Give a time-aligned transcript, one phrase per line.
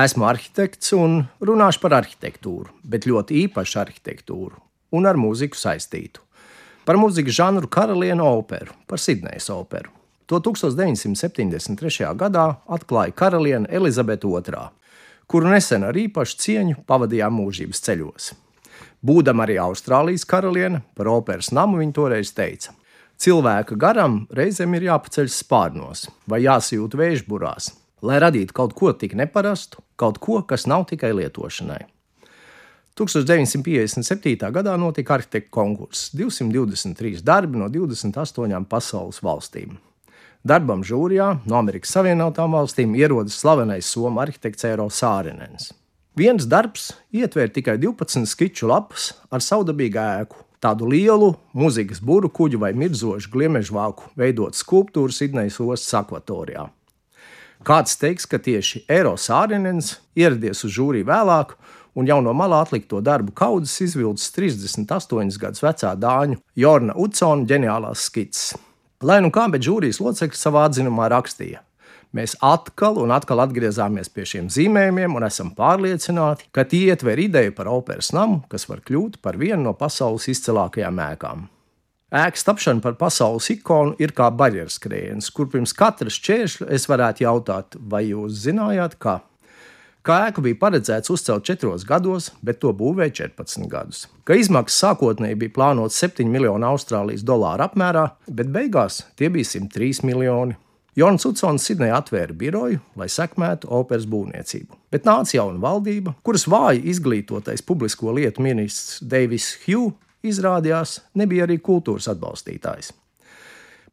[0.00, 4.56] Esmu arhitekts un runāšu par arhitektūru, bet ļoti īpašu arhitektūru
[4.96, 6.22] un ar mūziku saistītu.
[6.88, 9.90] Par mūzikas žanru karalienu operu, par Sidnejas operu.
[10.30, 12.06] To 1973.
[12.16, 14.62] gadā atklāja karaliene Elizabete II,
[15.26, 18.30] kuru nesen ar īpašu cieņu pavadījām mūžības ceļos.
[19.04, 22.72] Būdama arī Austrālijas karaliene, par operas namu viņa toreiz teica:
[23.20, 29.82] Cilvēka garam reizēm ir jāpaceļ spārnos vai jāsijūt vēžburās, lai radītu kaut ko tik neparastu,
[30.00, 31.84] kaut ko, kas nav tikai lietošanai.
[33.00, 34.50] 1957.
[34.52, 36.10] gadā notika arhitekta konkurss.
[36.16, 39.78] 223 darbi no 28 pasaules valstīm.
[40.44, 45.70] Darbam žūrijā no Amerikas Savienotām valstīm ierodas slavenais somu arhitekts Eiro Sārinens.
[46.16, 52.60] Viens darbs ietver tikai 12 skiču lapas ar saudabīgu ēku, tādu lielu mūzikas būru kuģu
[52.64, 56.66] vai mirdzošu gliemežvāku veidot skulptūru Sidnejas ostas akvatorijā.
[57.60, 61.52] Kāds teiks, ka tieši Eiro Sārinens ieradies uz žūriju vēlāk
[61.92, 68.06] un jau no malā atlikto darbu kaudzes izvilcis 38 gadus vecā dāņu Jorna Utsona ģeniālās
[68.08, 68.54] skices.
[69.04, 71.60] Lai nu kā, bet žūrijas locekļi savā atzinumā rakstīja.
[72.16, 77.52] Mēs atkal un atkal atgriezāmies pie šiem zīmējumiem un esam pārliecināti, ka tie ietver ideju
[77.54, 81.48] par operas namu, kas var kļūt par vienu no pasaules izcilākajām ēkām.
[82.10, 87.22] Ēkas tapšana par pasaules ikonu ir kā barjeras skrējiens, kur pirms katras šķēršļa es varētu
[87.22, 89.20] jautāt, vai jūs zinājāt, ka
[90.00, 94.06] Kā ēku bija paredzēts uzcelt četros gados, bet to būvēja 14 gadus.
[94.24, 100.00] Ka izmaksas sākotnēji bija plānotas 7 miljoni austrālijas dolāru apmērā, bet beigās tie bija 103
[100.08, 100.56] miljoni.
[100.96, 104.80] Jons Utsons Sidnejā atvēra biroju, lai sekmētu operas būvniecību.
[104.90, 109.92] Bet nāca jauna valdība, kuras vāji izglītotais publisko lietu ministrs Deivis Hugh
[110.26, 112.92] izrādījās nebija arī kultūras atbalstītājs.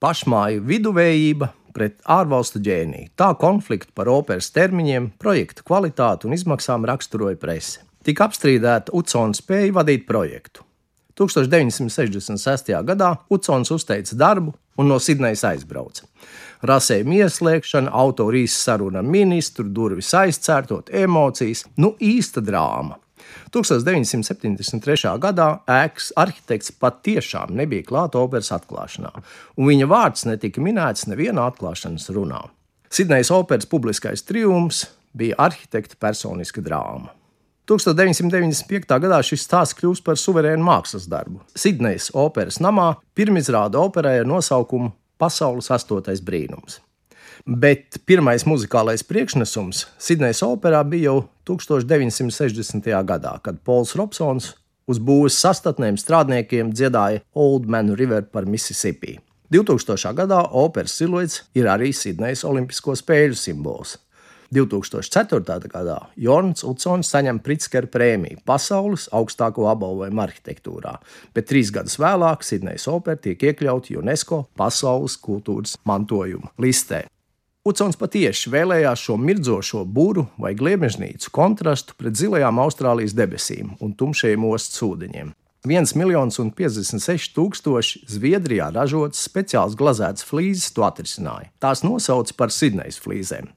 [0.02, 3.11] Pašmāju viduvējība pret ārvalstu ģēniju.
[3.17, 7.84] Tā konfliktu par operas termiņiem, projektu kvalitāti un izmaksām raksturoja prese.
[8.06, 10.64] Tika apstrīdēta Utsona spēja vadīt projektu.
[11.17, 12.69] 1966.
[12.86, 16.06] gadā Utsons uzteica darbu un no Sidnejas aizbrauca.
[16.68, 22.97] Rasējuma ieslēgšana, autora īsa saruna ar ministru, durvis aizcērtot, emocijas, nu īsta drāma.
[23.53, 25.13] 1973.
[25.23, 29.11] gadā ēkas arhitekts patiešām nebija klāta operas atklāšanā,
[29.57, 32.45] un viņa vārds netika minēts nevienā atklāšanas runā.
[32.89, 34.85] Sidnejas operas publiskais triumfs
[35.17, 37.11] bija arhitekta personiska drāma.
[37.67, 38.95] 1995.
[39.03, 41.41] gadā šis stāsts kļūst par suverēnu mākslas darbu.
[41.51, 46.78] Sidnejas operas namā pirmizrāda operai ar nosaukumu Pasaules astotais brīnums.
[47.47, 52.90] Bet pirmais muzikālais priekšnesums Sidnejas operā bija jau 1960.
[53.08, 54.50] gadā, kad Pols Robsons
[54.84, 59.16] uz būves sastatnēm strādniekiem dziedāja Old Man River par Mississippi.
[59.56, 60.12] 2000.
[60.19, 63.96] gadā operas siluets ir arī Sidnejas Olimpisko spēļu simbols.
[64.52, 65.72] 2004.
[65.72, 70.97] gadā Jorns Utsons saņem Pritzkera prēmiju pasaules augstāko apbalvojumu arhitektūrā,
[71.31, 77.08] bet trīs gadus vēlāk Sidnejas opera tiek iekļauta UNESCO pasaules kultūras mantojuma listē.
[77.67, 84.45] Ucons patiesi vēlējās šo mirdzošo būru vai gliemežnīcu kontrastu pret zilajām Austrālijas debesīm un tumšajiem
[84.47, 85.33] ostas ūdeņiem.
[85.67, 91.50] 1 miljons un 56 tūkstoši Zviedrijā ražotas speciāls glazētas flīzes to atrisināja.
[91.59, 93.50] Tās nosauca par Sidnejas flīzēm.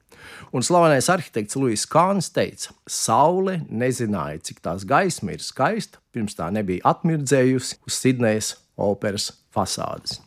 [0.51, 6.35] Un slavenais arhitekts Luis Kāns teica, ka saule nezināja, cik tās gaisma ir skaista, pirms
[6.35, 10.19] tā nebija atmirdzējusi uz Sidnejas operas fasādes.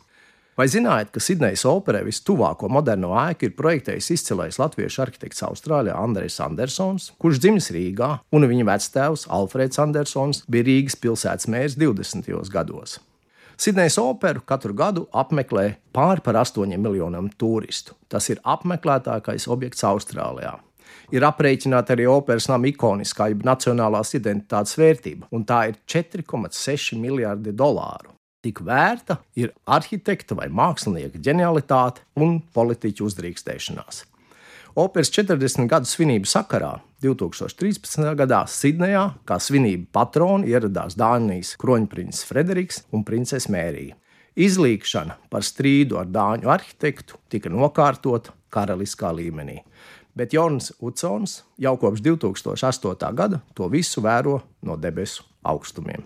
[0.55, 6.37] Vai zinājāt, ka Sidnejas operai vistuvāko moderno ēku ir projektējis izcilais latviešu arhitekts Austrālijā Andrejs
[6.45, 12.31] Andersons, kurš dzimis Rīgā, un viņa vectēvs Alfreds Andersons bija Rīgas pilsētas mērs 20.
[12.55, 13.01] gados.
[13.59, 17.99] Sidnejas operu katru gadu apmeklē pāri par 8 miljoniem turistu.
[18.07, 20.55] Tas ir apmeklētākais objekts Austrālijā.
[21.11, 27.51] Ir aprēķināta arī operas nama ikoniskā, jeb nacionālās identitātes vērtība, un tā ir 4,6 miljardi
[27.51, 28.14] dolāru
[28.45, 34.05] tik vērta ir arhitekta vai mākslinieka ģenialitāte un politiķu uzdrīkstēšanās.
[34.75, 36.73] Operas 40 gadu svinību sakarā
[37.03, 38.09] 2013.
[38.19, 43.95] gadā Sidnejā kā svinību patroni ieradās Dānijas kroņprinces Frederiks un princese Mērija.
[44.35, 49.61] Izlīkšana par strīdu ar dāņu arhitektu tika nokārtota karaliskā līmenī,
[50.11, 53.13] bet Jons Utsons jau kopš 2008.
[53.15, 56.03] gada to visu vēro no debesu augstumiem.